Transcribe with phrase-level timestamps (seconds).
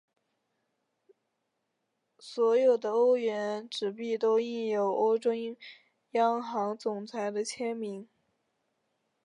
[2.17, 5.29] 所有的欧元纸币都印有欧洲
[6.13, 8.09] 央行总裁的签名。